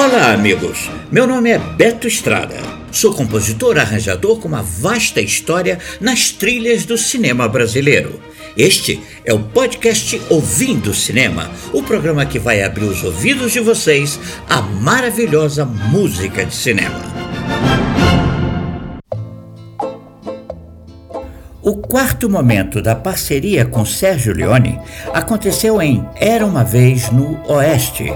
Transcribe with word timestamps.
Olá, 0.00 0.32
amigos. 0.32 0.88
Meu 1.10 1.26
nome 1.26 1.50
é 1.50 1.58
Beto 1.58 2.06
Estrada. 2.06 2.54
Sou 2.92 3.12
compositor 3.12 3.76
arranjador 3.76 4.38
com 4.38 4.46
uma 4.46 4.62
vasta 4.62 5.20
história 5.20 5.80
nas 6.00 6.30
trilhas 6.30 6.84
do 6.84 6.96
cinema 6.96 7.48
brasileiro. 7.48 8.22
Este 8.56 9.02
é 9.24 9.34
o 9.34 9.40
podcast 9.40 10.22
Ouvindo 10.30 10.94
Cinema, 10.94 11.50
o 11.72 11.82
programa 11.82 12.24
que 12.24 12.38
vai 12.38 12.62
abrir 12.62 12.84
os 12.84 13.02
ouvidos 13.02 13.50
de 13.50 13.58
vocês 13.58 14.20
à 14.48 14.62
maravilhosa 14.62 15.64
música 15.64 16.46
de 16.46 16.54
cinema. 16.54 17.02
O 21.60 21.76
quarto 21.78 22.30
momento 22.30 22.80
da 22.80 22.94
parceria 22.94 23.66
com 23.66 23.84
Sérgio 23.84 24.32
Leone 24.32 24.78
aconteceu 25.12 25.82
em 25.82 26.08
Era 26.14 26.46
uma 26.46 26.62
Vez 26.62 27.10
no 27.10 27.36
Oeste, 27.48 28.12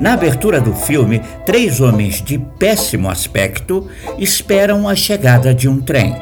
na 0.00 0.14
abertura 0.14 0.60
do 0.60 0.72
filme, 0.72 1.20
três 1.44 1.80
homens 1.80 2.22
de 2.22 2.38
péssimo 2.38 3.10
aspecto 3.10 3.88
esperam 4.18 4.88
a 4.88 4.94
chegada 4.94 5.54
de 5.54 5.68
um 5.68 5.80
trem. 5.80 6.14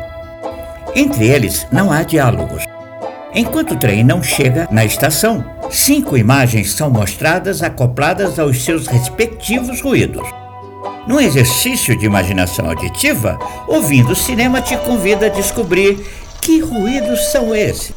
Entre 0.95 1.27
eles 1.27 1.67
não 1.71 1.93
há 1.93 2.03
diálogos. 2.03 2.65
Enquanto 3.35 3.75
o 3.75 3.77
trem 3.77 4.03
não 4.03 4.23
chega 4.23 4.67
na 4.71 4.85
estação, 4.85 5.45
cinco 5.71 6.17
imagens 6.17 6.73
são 6.73 6.89
mostradas 6.89 7.63
acopladas 7.63 8.39
aos 8.39 8.65
seus 8.65 8.87
respectivos 8.87 9.83
ruídos. 9.83 10.27
Num 11.07 11.21
exercício 11.21 11.97
de 11.99 12.07
imaginação 12.07 12.67
auditiva, 12.67 13.39
ouvindo 13.69 14.13
o 14.13 14.17
cinema 14.17 14.61
te 14.63 14.77
convida 14.79 15.27
a 15.27 15.29
descobrir 15.29 16.05
que 16.41 16.61
ruídos 16.61 17.27
são 17.27 17.55
esses. 17.55 17.96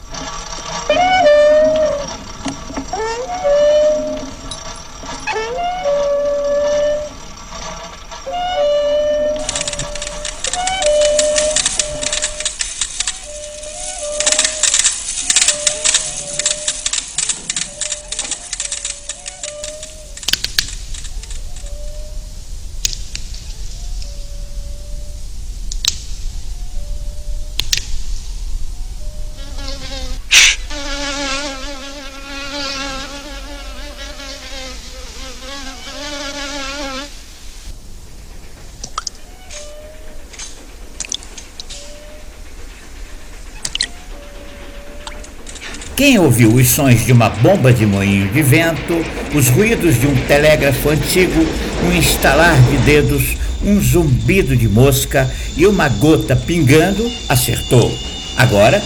Quem 45.99 46.17
ouviu 46.17 46.53
os 46.53 46.69
sons 46.69 47.05
de 47.05 47.11
uma 47.11 47.29
bomba 47.29 47.73
de 47.73 47.85
moinho 47.85 48.31
de 48.31 48.41
vento, 48.41 49.05
os 49.35 49.49
ruídos 49.49 49.99
de 49.99 50.07
um 50.07 50.15
telégrafo 50.27 50.91
antigo, 50.91 51.45
um 51.85 51.91
estalar 51.91 52.57
de 52.69 52.77
dedos, 52.77 53.35
um 53.61 53.81
zumbido 53.81 54.55
de 54.55 54.69
mosca 54.69 55.29
e 55.57 55.67
uma 55.67 55.89
gota 55.89 56.37
pingando, 56.37 57.05
acertou. 57.27 57.93
Agora, 58.37 58.81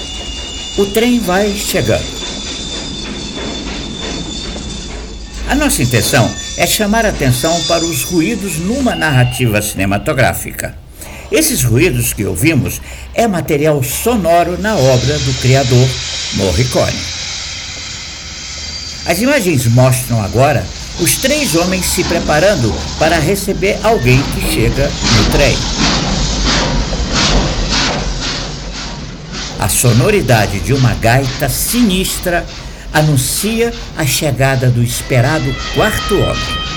o 0.76 0.88
trem 0.88 1.20
vai 1.20 1.52
chegando. 1.52 2.04
A 5.48 5.54
nossa 5.54 5.84
intenção 5.84 6.28
é 6.58 6.66
chamar 6.66 7.06
atenção 7.06 7.62
para 7.66 7.86
os 7.86 8.06
ruídos 8.06 8.58
numa 8.58 8.96
narrativa 8.96 9.62
cinematográfica. 9.62 10.76
Esses 11.32 11.64
ruídos 11.64 12.12
que 12.12 12.26
ouvimos 12.26 12.82
é 13.14 13.28
material 13.28 13.84
sonoro 13.84 14.60
na 14.60 14.76
obra 14.76 15.20
do 15.20 15.34
criador 15.36 15.88
Morricone. 16.36 17.00
As 19.06 19.22
imagens 19.22 19.68
mostram 19.68 20.24
agora 20.24 20.66
os 21.00 21.18
três 21.18 21.56
homens 21.56 21.86
se 21.86 22.04
preparando 22.04 22.74
para 22.98 23.20
receber 23.20 23.78
alguém 23.84 24.22
que 24.22 24.52
chega 24.52 24.88
no 24.88 25.32
trem. 25.32 25.56
A 29.60 29.70
sonoridade 29.70 30.60
de 30.60 30.74
uma 30.74 30.96
gaita 30.96 31.48
sinistra 31.50 32.46
anuncia 32.92 33.72
a 33.96 34.06
chegada 34.06 34.70
do 34.70 34.84
esperado 34.84 35.56
quarto 35.76 36.16
homem. 36.16 36.73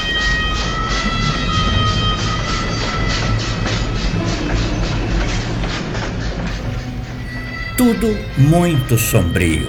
Tudo 7.76 8.16
muito 8.38 8.96
sombrio. 8.96 9.68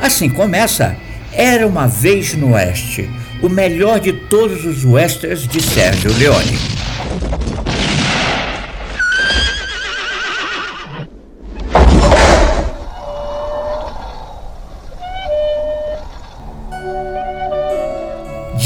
Assim 0.00 0.28
começa 0.28 0.96
Era 1.32 1.66
uma 1.66 1.86
Vez 1.86 2.34
no 2.34 2.52
Oeste, 2.52 3.10
o 3.42 3.48
melhor 3.48 4.00
de 4.00 4.12
todos 4.12 4.64
os 4.64 4.84
westerns 4.84 5.46
de 5.46 5.62
Sérgio 5.62 6.12
Leone. 6.18 6.75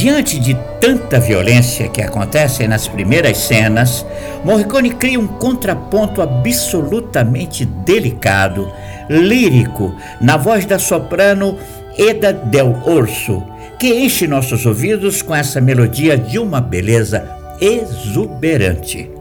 Diante 0.00 0.40
de 0.40 0.56
tanta 0.80 1.20
violência 1.20 1.86
que 1.86 2.00
acontece 2.00 2.66
nas 2.66 2.88
primeiras 2.88 3.36
cenas, 3.36 4.06
Morricone 4.42 4.92
cria 4.94 5.20
um 5.20 5.26
contraponto 5.26 6.22
absolutamente 6.22 7.66
delicado, 7.66 8.72
lírico, 9.10 9.94
na 10.18 10.38
voz 10.38 10.64
da 10.64 10.78
soprano 10.78 11.58
Eda 11.98 12.32
Del 12.32 12.74
Orso, 12.86 13.44
que 13.78 13.88
enche 13.88 14.26
nossos 14.26 14.64
ouvidos 14.64 15.20
com 15.20 15.34
essa 15.34 15.60
melodia 15.60 16.16
de 16.16 16.38
uma 16.38 16.62
beleza 16.62 17.28
exuberante. 17.60 19.19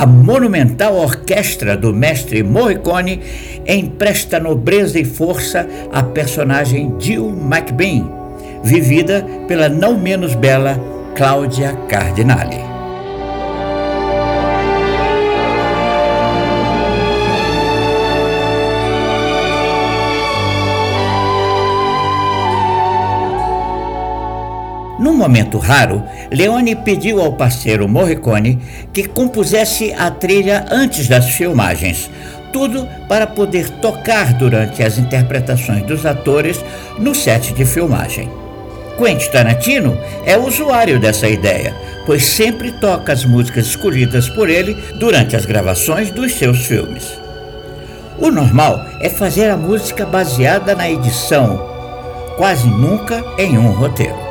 A 0.00 0.06
monumental 0.06 0.96
orquestra 0.96 1.76
do 1.76 1.92
mestre 1.92 2.42
Morricone 2.42 3.20
empresta 3.66 4.40
nobreza 4.40 4.98
e 4.98 5.04
força 5.04 5.68
à 5.92 6.02
personagem 6.02 6.94
Jill 6.98 7.28
McBean, 7.28 8.08
vivida 8.64 9.22
pela 9.46 9.68
não 9.68 9.98
menos 9.98 10.34
bela 10.34 10.80
Cláudia 11.14 11.74
Cardinale. 11.86 12.70
Num 24.98 25.14
momento 25.14 25.56
raro, 25.56 26.02
Leone 26.30 26.76
pediu 26.76 27.20
ao 27.20 27.32
parceiro 27.32 27.88
Morricone 27.88 28.58
que 28.92 29.08
compusesse 29.08 29.92
a 29.92 30.10
trilha 30.10 30.64
antes 30.70 31.08
das 31.08 31.30
filmagens, 31.30 32.10
tudo 32.52 32.86
para 33.08 33.26
poder 33.26 33.68
tocar 33.80 34.32
durante 34.34 34.82
as 34.82 34.98
interpretações 34.98 35.82
dos 35.82 36.06
atores 36.06 36.64
no 36.98 37.14
set 37.14 37.52
de 37.52 37.64
filmagem. 37.64 38.30
Quentin 38.96 39.30
Tarantino 39.30 39.98
é 40.26 40.36
usuário 40.36 41.00
dessa 41.00 41.28
ideia, 41.28 41.74
pois 42.06 42.24
sempre 42.24 42.72
toca 42.72 43.12
as 43.12 43.24
músicas 43.24 43.66
escolhidas 43.66 44.28
por 44.28 44.48
ele 44.48 44.74
durante 44.98 45.34
as 45.34 45.46
gravações 45.46 46.10
dos 46.10 46.34
seus 46.34 46.66
filmes. 46.66 47.04
O 48.18 48.30
normal 48.30 48.84
é 49.00 49.08
fazer 49.08 49.48
a 49.48 49.56
música 49.56 50.04
baseada 50.04 50.74
na 50.74 50.90
edição, 50.90 51.66
quase 52.36 52.68
nunca 52.68 53.24
em 53.38 53.56
um 53.56 53.70
roteiro. 53.72 54.29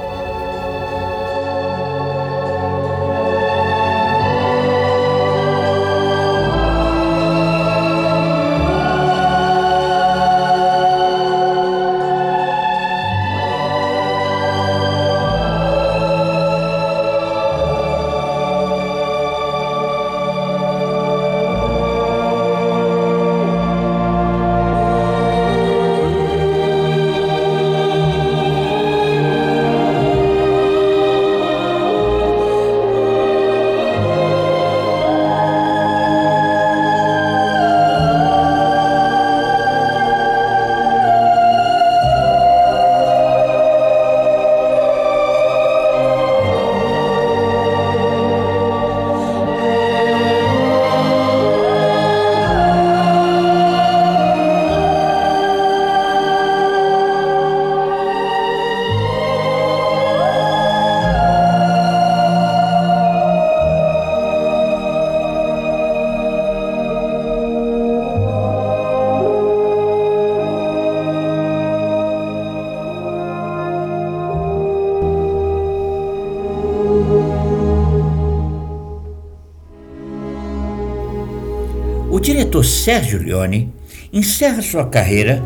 Diretor 82.50 82.66
Sérgio 82.66 83.22
Leone 83.22 83.72
encerra 84.12 84.64
sua 84.64 84.88
carreira 84.88 85.40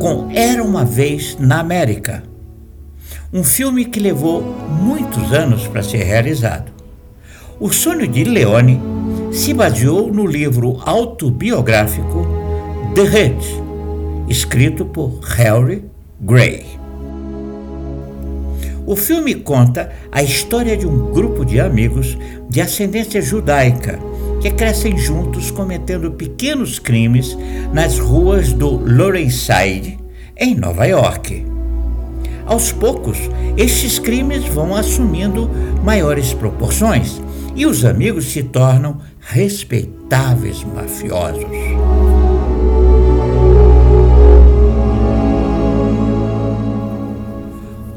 com 0.00 0.28
Era 0.32 0.60
uma 0.64 0.84
Vez 0.84 1.36
na 1.38 1.60
América, 1.60 2.24
um 3.32 3.44
filme 3.44 3.84
que 3.84 4.00
levou 4.00 4.42
muitos 4.42 5.32
anos 5.32 5.68
para 5.68 5.84
ser 5.84 6.02
realizado. 6.02 6.72
O 7.60 7.70
sonho 7.70 8.08
de 8.08 8.24
Leone 8.24 8.80
se 9.30 9.54
baseou 9.54 10.12
no 10.12 10.26
livro 10.26 10.80
autobiográfico 10.84 12.26
The 12.96 13.02
Hut, 13.02 13.62
escrito 14.28 14.84
por 14.84 15.20
Harry 15.20 15.84
Gray. 16.20 16.66
O 18.84 18.96
filme 18.96 19.36
conta 19.36 19.92
a 20.10 20.24
história 20.24 20.76
de 20.76 20.88
um 20.88 21.12
grupo 21.12 21.44
de 21.44 21.60
amigos 21.60 22.18
de 22.50 22.60
ascendência 22.60 23.22
judaica 23.22 24.00
que 24.42 24.50
crescem 24.50 24.98
juntos 24.98 25.52
cometendo 25.52 26.10
pequenos 26.10 26.80
crimes 26.80 27.38
nas 27.72 28.00
ruas 28.00 28.52
do 28.52 28.70
Lower 28.70 29.32
Side, 29.32 30.00
em 30.36 30.56
Nova 30.56 30.84
York. 30.84 31.46
Aos 32.44 32.72
poucos, 32.72 33.18
estes 33.56 34.00
crimes 34.00 34.44
vão 34.46 34.74
assumindo 34.74 35.48
maiores 35.84 36.34
proporções 36.34 37.22
e 37.54 37.64
os 37.64 37.84
amigos 37.84 38.32
se 38.32 38.42
tornam 38.42 39.00
respeitáveis 39.20 40.64
mafiosos. 40.64 41.44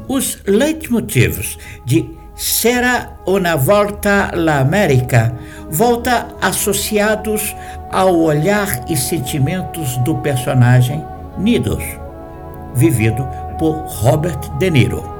Os 0.06 0.38
leitmotivos 0.46 1.58
de 1.84 2.08
Será 2.36 3.16
uma 3.26 3.56
volta 3.56 4.30
à 4.30 4.58
América 4.60 5.34
volta 5.70 6.28
associados 6.40 7.54
ao 7.90 8.16
olhar 8.16 8.84
e 8.88 8.96
sentimentos 8.96 9.96
do 9.98 10.16
personagem 10.16 11.04
Nidos, 11.38 11.84
vivido 12.74 13.26
por 13.58 13.72
Robert 13.86 14.38
De 14.58 14.70
Niro. 14.70 15.16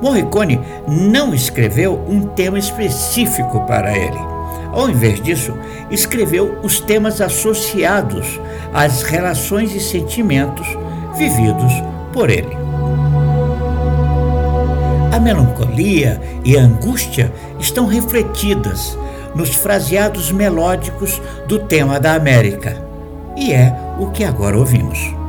Morricone 0.00 0.60
não 0.86 1.34
escreveu 1.34 2.02
um 2.08 2.26
tema 2.28 2.58
específico 2.58 3.60
para 3.66 3.96
ele. 3.96 4.18
Ao 4.72 4.90
invés 4.90 5.20
disso, 5.20 5.56
escreveu 5.90 6.58
os 6.62 6.80
temas 6.80 7.20
associados 7.20 8.40
às 8.72 9.02
relações 9.02 9.74
e 9.74 9.80
sentimentos 9.80 10.66
vividos 11.16 11.72
por 12.12 12.28
ele. 12.28 12.56
A 15.12 15.20
melancolia 15.20 16.20
e 16.44 16.56
a 16.56 16.62
angústia 16.62 17.32
estão 17.60 17.86
refletidas 17.86 18.98
nos 19.34 19.54
fraseados 19.54 20.30
melódicos 20.30 21.20
do 21.46 21.58
tema 21.58 21.98
da 21.98 22.14
América. 22.14 22.82
E 23.36 23.52
é 23.52 23.74
o 23.98 24.10
que 24.10 24.24
agora 24.24 24.58
ouvimos. 24.58 25.23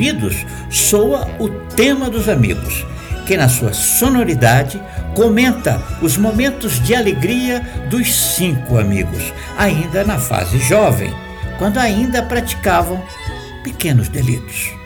Ouvidos 0.00 0.46
soa 0.70 1.28
o 1.38 1.50
tema 1.76 2.08
dos 2.08 2.26
amigos, 2.26 2.86
que 3.26 3.36
na 3.36 3.50
sua 3.50 3.74
sonoridade 3.74 4.80
comenta 5.14 5.80
os 6.00 6.16
momentos 6.16 6.82
de 6.82 6.94
alegria 6.94 7.60
dos 7.90 8.14
cinco 8.14 8.78
amigos, 8.78 9.32
ainda 9.58 10.02
na 10.02 10.18
fase 10.18 10.58
jovem, 10.60 11.12
quando 11.58 11.76
ainda 11.76 12.22
praticavam 12.22 13.02
pequenos 13.62 14.08
delitos. 14.08 14.79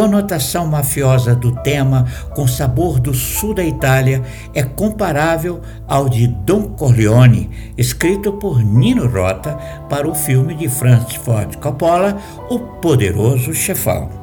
Conotação 0.00 0.66
mafiosa 0.66 1.34
do 1.34 1.52
tema 1.56 2.06
com 2.34 2.48
sabor 2.48 2.98
do 2.98 3.12
sul 3.12 3.52
da 3.52 3.62
Itália 3.62 4.22
é 4.54 4.62
comparável 4.62 5.60
ao 5.86 6.08
de 6.08 6.26
Don 6.26 6.70
Corleone, 6.70 7.50
escrito 7.76 8.32
por 8.32 8.64
Nino 8.64 9.06
Rota 9.06 9.58
para 9.90 10.08
o 10.08 10.14
filme 10.14 10.54
de 10.54 10.70
Francis 10.70 11.16
Ford 11.16 11.54
Coppola, 11.56 12.16
O 12.48 12.58
Poderoso 12.80 13.52
Chefão. 13.52 14.19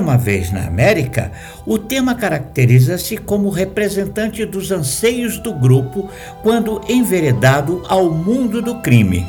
Uma 0.00 0.16
Vez 0.16 0.50
na 0.50 0.66
América, 0.66 1.30
o 1.66 1.78
tema 1.78 2.14
caracteriza-se 2.14 3.16
como 3.16 3.50
representante 3.50 4.44
dos 4.44 4.70
anseios 4.70 5.38
do 5.38 5.52
grupo 5.52 6.08
quando 6.42 6.80
enveredado 6.88 7.82
ao 7.88 8.10
mundo 8.10 8.60
do 8.60 8.76
crime. 8.76 9.24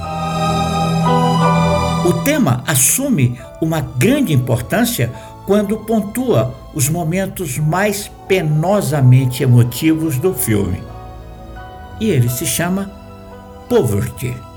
O 2.05 2.13
tema 2.23 2.63
assume 2.65 3.39
uma 3.61 3.81
grande 3.81 4.33
importância 4.33 5.11
quando 5.45 5.77
pontua 5.77 6.55
os 6.73 6.89
momentos 6.89 7.57
mais 7.57 8.09
penosamente 8.27 9.43
emotivos 9.43 10.17
do 10.17 10.33
filme. 10.33 10.81
E 11.99 12.09
ele 12.09 12.29
se 12.29 12.45
chama 12.45 12.89
Poverty. 13.69 14.50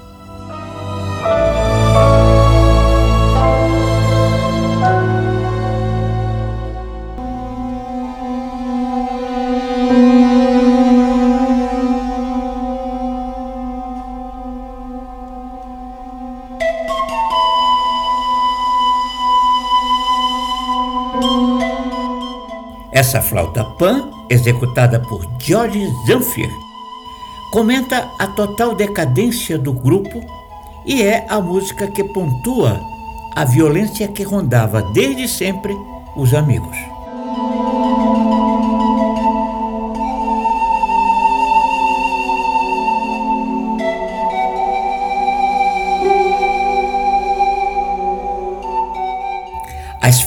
Essa 23.15 23.23
flauta 23.23 23.63
pan, 23.63 24.11
executada 24.29 24.99
por 24.99 25.25
George 25.39 25.89
Zamfir, 26.05 26.51
comenta 27.53 28.11
a 28.19 28.27
total 28.27 28.75
decadência 28.75 29.57
do 29.57 29.73
grupo 29.73 30.21
e 30.85 31.01
é 31.01 31.25
a 31.29 31.41
música 31.41 31.87
que 31.87 32.03
pontua 32.03 32.81
a 33.37 33.45
violência 33.45 34.09
que 34.09 34.25
rondava 34.25 34.83
desde 34.93 35.29
sempre 35.29 35.73
os 36.17 36.35
amigos. 36.35 36.77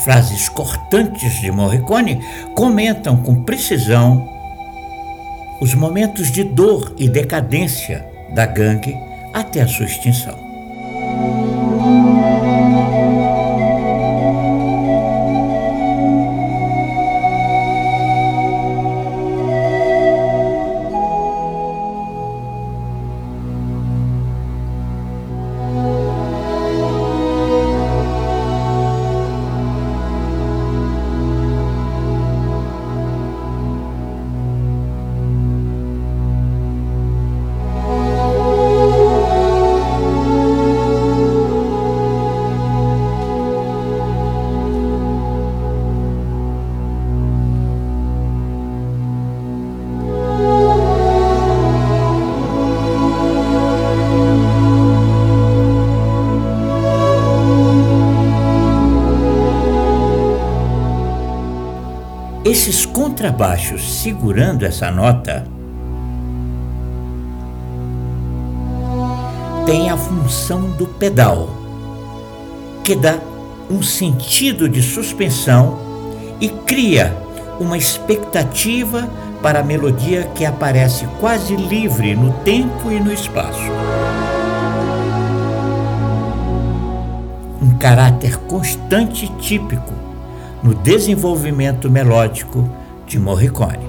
Frases 0.08 0.48
cortantes 0.48 1.42
de 1.42 1.52
Morricone 1.52 2.24
comentam 2.56 3.18
com 3.18 3.44
precisão 3.44 4.26
os 5.60 5.74
momentos 5.74 6.32
de 6.32 6.46
dor 6.46 6.96
e 6.98 7.10
decadência 7.10 8.08
da 8.34 8.46
gangue 8.46 8.96
até 9.34 9.60
a 9.60 9.68
sua 9.68 9.84
extinção. 9.84 10.47
Esses 62.50 62.86
contrabaixos 62.86 64.02
segurando 64.02 64.64
essa 64.64 64.90
nota 64.90 65.46
têm 69.66 69.90
a 69.90 69.98
função 69.98 70.62
do 70.78 70.88
pedal, 70.88 71.50
que 72.86 72.96
dá 72.96 73.20
um 73.70 73.84
sentido 73.84 74.70
de 74.70 74.82
suspensão 74.82 75.78
e 76.40 76.48
cria 76.48 77.14
uma 77.60 77.78
expectativa 77.78 79.10
para 79.44 79.60
a 79.60 79.64
melodia 79.64 80.24
que 80.34 80.46
aparece 80.46 81.06
quase 81.20 81.54
livre 81.54 82.16
no 82.16 82.32
tempo 82.46 82.90
e 82.90 82.98
no 82.98 83.12
espaço. 83.12 83.60
Um 87.62 87.78
caráter 87.78 88.38
constante 88.38 89.28
típico 89.38 90.07
no 90.68 90.76
desenvolvimento 90.76 91.90
melódico 91.90 92.70
de 93.06 93.18
Morricone. 93.18 93.88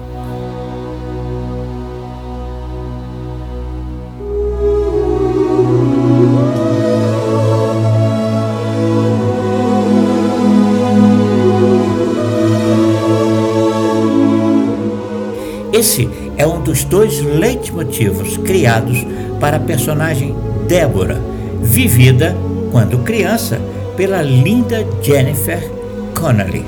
Esse 15.73 16.09
é 16.37 16.47
um 16.47 16.61
dos 16.61 16.85
dois 16.85 17.19
leitmotivos 17.19 18.37
criados 18.37 19.05
para 19.37 19.57
a 19.57 19.59
personagem 19.59 20.33
Débora, 20.65 21.21
vivida, 21.61 22.33
quando 22.71 22.99
criança, 22.99 23.59
pela 23.97 24.21
linda 24.21 24.87
Jennifer 25.01 25.78
Connelly. 26.19 26.65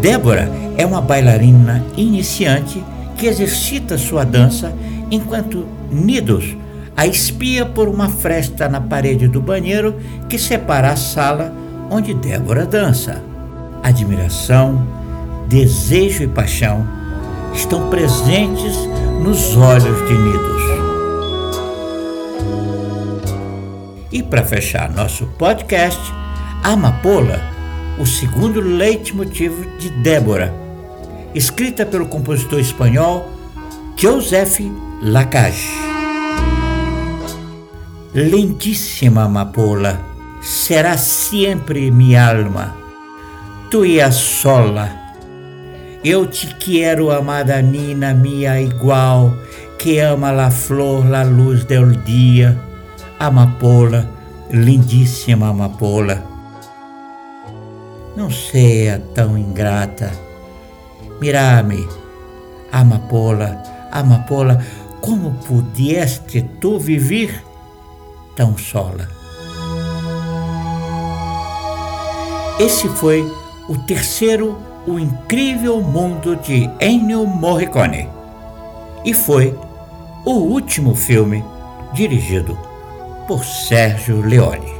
Débora 0.00 0.50
é 0.78 0.86
uma 0.86 1.00
bailarina 1.02 1.84
iniciante 1.96 2.82
que 3.16 3.26
exercita 3.26 3.98
sua 3.98 4.24
dança 4.24 4.72
enquanto 5.10 5.66
Nidos 5.90 6.56
a 6.96 7.06
espia 7.06 7.66
por 7.66 7.88
uma 7.88 8.08
fresta 8.08 8.68
na 8.68 8.80
parede 8.80 9.28
do 9.28 9.40
banheiro 9.40 9.94
que 10.28 10.38
separa 10.38 10.90
a 10.90 10.96
sala 10.96 11.52
onde 11.90 12.14
Débora 12.14 12.64
dança. 12.64 13.22
Admiração, 13.82 14.86
desejo 15.48 16.22
e 16.22 16.28
paixão 16.28 16.86
estão 17.54 17.90
presentes 17.90 18.76
nos 19.22 19.56
olhos 19.56 20.08
de 20.08 20.14
Nidos. 20.14 20.62
E 24.12 24.22
para 24.22 24.44
fechar 24.44 24.90
nosso 24.90 25.26
podcast, 25.38 26.19
Amapola, 26.62 27.40
o 27.98 28.06
segundo 28.06 28.60
leitmotiv 28.60 29.52
de 29.78 29.90
Débora, 30.02 30.54
escrita 31.34 31.86
pelo 31.86 32.06
compositor 32.06 32.60
espanhol 32.60 33.30
Joseph 33.96 34.60
Lacage. 35.02 35.68
Lindíssima 38.14 39.24
amapola, 39.24 40.00
será 40.42 40.96
sempre 40.96 41.90
minha 41.90 42.28
alma, 42.28 42.76
tu 43.70 43.84
e 43.84 44.00
a 44.00 44.10
sola 44.10 45.00
eu 46.02 46.26
te 46.26 46.46
quero, 46.54 47.10
amada 47.10 47.60
Nina, 47.60 48.14
minha 48.14 48.58
igual, 48.58 49.36
que 49.78 50.00
ama 50.00 50.30
la 50.30 50.50
flor, 50.50 51.04
la 51.06 51.22
luz 51.24 51.66
del 51.66 52.02
dia, 52.04 52.58
amapola, 53.18 54.08
lindíssima 54.50 55.48
amapola. 55.48 56.29
Não 58.16 58.30
seja 58.30 59.00
tão 59.14 59.36
ingrata. 59.38 60.12
Mirame, 61.20 61.86
amapola, 62.72 63.62
amapola, 63.90 64.64
como 65.00 65.32
pudeste 65.46 66.42
tu 66.60 66.78
viver 66.78 67.44
tão 68.36 68.56
sola? 68.56 69.08
Esse 72.58 72.88
foi 72.88 73.22
o 73.68 73.78
terceiro 73.78 74.70
o 74.86 74.98
Incrível 74.98 75.80
Mundo 75.80 76.36
de 76.36 76.68
Ennio 76.80 77.26
Morricone 77.26 78.08
e 79.04 79.12
foi 79.12 79.56
o 80.24 80.32
último 80.32 80.94
filme 80.94 81.44
dirigido 81.92 82.58
por 83.26 83.44
Sérgio 83.44 84.20
Leone. 84.20 84.79